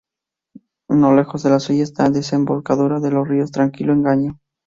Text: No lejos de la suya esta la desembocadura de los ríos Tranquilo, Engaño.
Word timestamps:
No 0.89 1.15
lejos 1.15 1.43
de 1.43 1.51
la 1.51 1.59
suya 1.59 1.83
esta 1.83 2.05
la 2.05 2.09
desembocadura 2.09 2.99
de 2.99 3.11
los 3.11 3.27
ríos 3.27 3.51
Tranquilo, 3.51 3.93
Engaño. 3.93 4.39